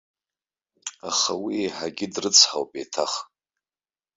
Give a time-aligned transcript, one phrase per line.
[1.09, 3.13] Аха уи иеиҳагьы дрыцҳауп еиҭах.